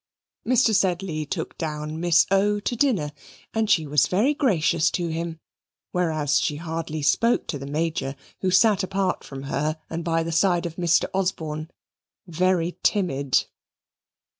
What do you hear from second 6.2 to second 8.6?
she hardly spoke to the Major, who